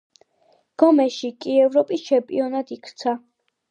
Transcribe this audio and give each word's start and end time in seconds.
გომეში 0.85 1.31
კი 1.45 1.61
ევროპის 1.69 2.09
ჩემპიონად 2.11 2.77
იქცა. 2.81 3.19